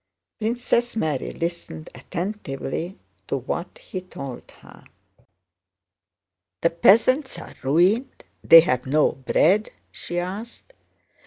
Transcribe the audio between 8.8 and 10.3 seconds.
no bread?" she